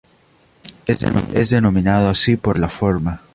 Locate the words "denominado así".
1.51-2.35